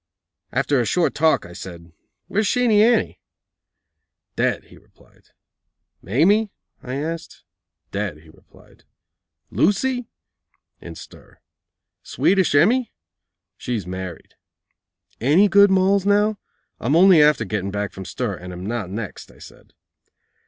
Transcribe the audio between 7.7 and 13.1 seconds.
"Dead," he replied. "Lucy?" "In stir." "Swedish Emmy?"